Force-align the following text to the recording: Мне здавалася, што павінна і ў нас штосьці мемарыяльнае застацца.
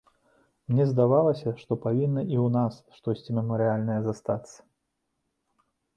Мне 0.71 0.85
здавалася, 0.91 1.51
што 1.61 1.77
павінна 1.83 2.21
і 2.25 2.35
ў 2.45 2.47
нас 2.57 2.73
штосьці 2.97 3.37
мемарыяльнае 3.41 3.99
застацца. 4.09 4.57